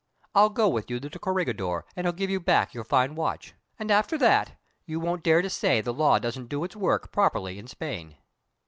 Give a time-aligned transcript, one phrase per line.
[0.33, 3.53] I'll go with you to the Corregidor, and he'll give you back your fine watch.
[3.77, 7.59] And after that, you won't dare to say the law doesn't do its work properly
[7.59, 8.15] in Spain."